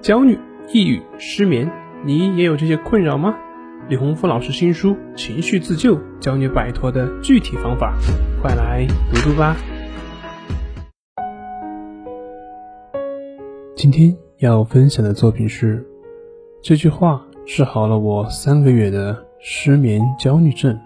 [0.00, 0.38] 焦虑、
[0.72, 1.68] 抑郁、失眠，
[2.04, 3.34] 你也有这些困扰吗？
[3.88, 7.96] 李洪福老师新书《情绪自救》教你摆脱的具体方法，
[8.40, 9.56] 快来读读吧。
[13.74, 15.84] 今天要分享的作品是：
[16.62, 20.78] 这句话治好了我三个月的失眠焦虑症。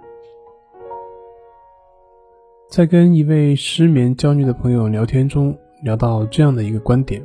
[2.70, 5.54] 在跟一位失眠焦虑的朋友聊天中，
[5.84, 7.22] 聊到这样的一个观点。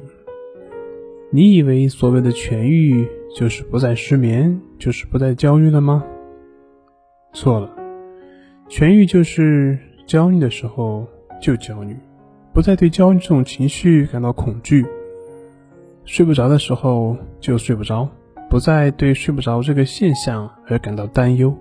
[1.30, 6.01] 你以为所谓的痊愈就是不再失眠，就是不再焦虑了吗？
[7.34, 7.70] 错了，
[8.70, 11.06] 痊愈就是焦虑的时候
[11.42, 11.93] 就焦虑，
[12.54, 14.86] 不再对焦虑这种情绪感到恐惧；
[16.06, 18.07] 睡不着的时候就睡不着，
[18.50, 21.54] 不再对睡不着这个现象而感到担忧。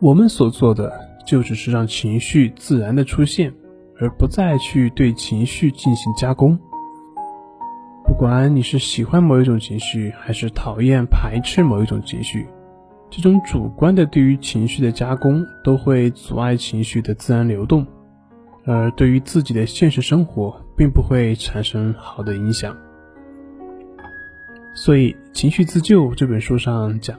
[0.00, 0.92] 我们所做的
[1.26, 3.50] 就只是让情绪自然的出现，
[3.98, 6.58] 而不再去对情绪进行加工。
[8.14, 12.46] 不管你是喜欢某一种情绪，还是讨厌排斥某一种情绪，
[13.10, 17.84] 这种主观的对于情绪的加工，都会阻碍情绪的自然流动，
[18.64, 22.76] 而对于自己的现实生活，并不会产生好的影响。
[24.76, 27.18] 所以，《情绪自救》这本书上讲，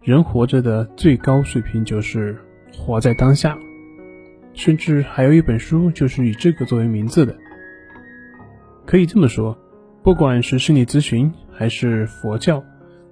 [0.00, 2.38] 人活着的最高水平就是
[2.72, 3.58] 活在当下，
[4.52, 7.36] 甚至还有一本书就是以这个作为名字的。
[8.86, 9.58] 可以这么说。
[10.04, 12.62] 不管是心理咨询还是佛教，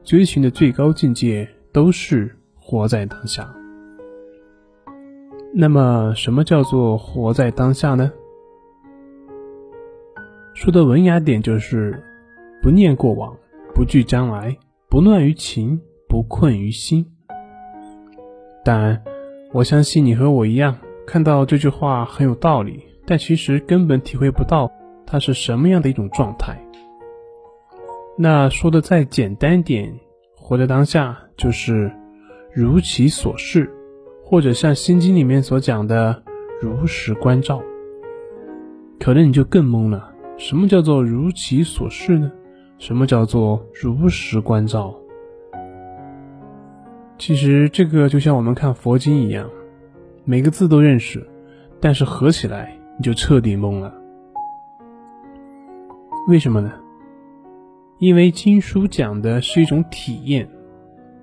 [0.04, 3.50] 追寻的最高境界都是活在当下。
[5.54, 8.12] 那么，什么叫做活在当下呢？
[10.52, 11.98] 说的文雅点就是：
[12.60, 13.34] 不念过往，
[13.74, 14.54] 不惧将来，
[14.90, 17.06] 不乱于情，不困于心。
[18.62, 19.02] 但
[19.54, 20.76] 我相信你和我一样，
[21.06, 24.70] 看到这句话很有道理，但其实根本体会不到
[25.06, 26.62] 它是什么样的一种状态。
[28.22, 29.92] 那说的再简单点，
[30.36, 31.90] 活在当下就是
[32.54, 33.68] 如其所是，
[34.24, 36.22] 或者像《心经》里面所讲的
[36.60, 37.60] 如实关照。
[39.00, 40.08] 可能你就更懵了，
[40.38, 42.30] 什么叫做如其所是呢？
[42.78, 44.94] 什么叫做如实关照？
[47.18, 49.50] 其实这个就像我们看佛经一样，
[50.24, 51.28] 每个字都认识，
[51.80, 53.92] 但是合起来你就彻底懵了。
[56.28, 56.72] 为什么呢？
[58.02, 60.48] 因为经书讲的是一种体验，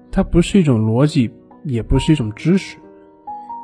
[0.10, 1.30] 它不是一种逻辑，
[1.66, 2.78] 也不是一种知识。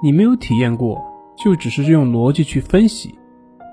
[0.04, 1.02] 你没有体验过，
[1.38, 3.18] 就只是用逻辑去分析，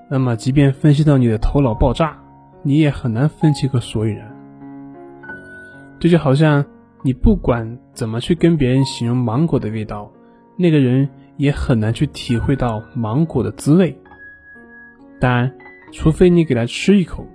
[0.09, 2.17] 那么即便分析到你的头脑爆炸，
[2.61, 4.33] 你也很难分析个所以然。
[5.99, 6.63] 这就好像
[7.01, 10.09] 你不管怎么去跟别人形容芒果的味道，
[10.55, 13.93] 那个人也很难去体会到芒果的滋味。
[15.19, 15.53] 当然，
[15.91, 17.27] 除非你给他吃一口。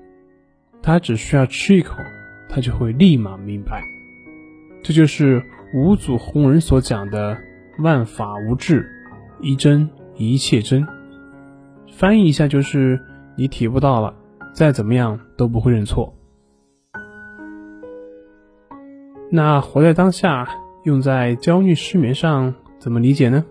[0.83, 1.97] 他只需要吃一口，
[2.49, 3.83] 他就会立马明白。
[4.83, 5.43] 这就是
[5.75, 7.37] 五祖弘忍所讲的
[7.83, 8.89] “万法无智，
[9.41, 10.87] 一真一切真”。
[11.93, 12.99] 翻译一下就是：
[13.37, 14.15] 你体悟到了，
[14.55, 16.15] 再怎么样都不会认错。
[19.31, 20.49] 那活在当下
[20.84, 23.45] 用在焦虑失眠上怎么理解呢？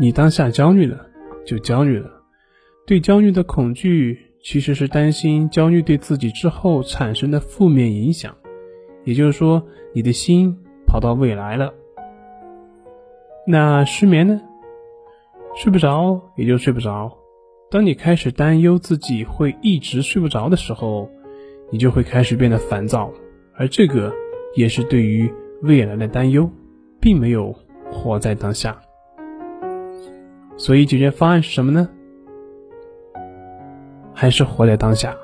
[0.00, 1.06] 你当下焦虑了，
[1.46, 2.10] 就焦虑了，
[2.84, 4.25] 对焦虑的恐惧。
[4.48, 8.36] 其实是担心焦虑对自己之后产生的负面影响，
[9.02, 9.60] 也就是说，
[9.92, 11.74] 你的心跑到未来了。
[13.44, 14.40] 那失眠呢？
[15.56, 17.18] 睡不着也就睡不着。
[17.72, 21.10] 当你开始担忧自己会一直睡不着的时候，
[21.72, 23.10] 你就会开始变得烦躁，
[23.56, 24.14] 而这个
[24.54, 25.28] 也是对于
[25.62, 26.48] 未来的担忧，
[27.00, 27.52] 并没有
[27.90, 28.80] 活在当下。
[30.56, 31.88] 所以解决方案是什么呢？
[34.18, 35.14] 还是活在当下，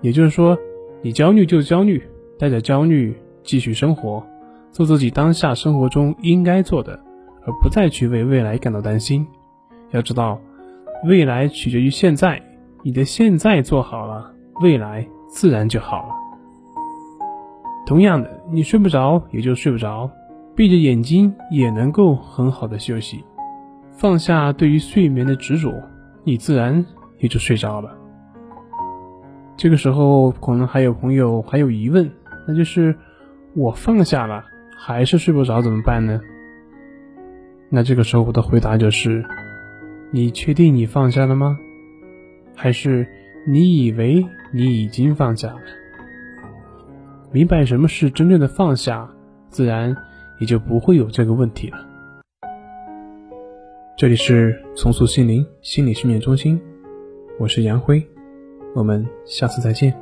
[0.00, 0.56] 也就是说，
[1.02, 2.02] 你焦虑就焦虑，
[2.38, 4.24] 带着焦虑继续生活，
[4.70, 6.98] 做自己当下生活中应该做的，
[7.44, 9.26] 而不再去为未来感到担心。
[9.90, 10.40] 要知道，
[11.04, 12.40] 未来取决于现在，
[12.82, 14.32] 你的现在做好了，
[14.62, 16.14] 未来自然就好了。
[17.86, 20.10] 同样的，你睡不着也就睡不着，
[20.56, 23.22] 闭着眼睛也能够很好的休息，
[23.92, 25.70] 放下对于睡眠的执着，
[26.24, 26.82] 你自然。
[27.22, 27.96] 也就睡着了。
[29.56, 32.10] 这个时候，可能还有朋友还有疑问，
[32.46, 32.94] 那就是
[33.54, 34.44] 我放下了，
[34.76, 36.20] 还是睡不着，怎么办呢？
[37.70, 39.24] 那这个时候，我的回答就是：
[40.10, 41.56] 你确定你放下了吗？
[42.56, 43.06] 还是
[43.46, 45.60] 你以为你已经放下了？
[47.30, 49.08] 明白什么是真正的放下，
[49.48, 49.96] 自然
[50.40, 51.78] 也就不会有这个问题了。
[53.96, 56.60] 这里是重塑心灵心理训练中心。
[57.42, 58.00] 我是杨辉，
[58.72, 59.92] 我们下次再见。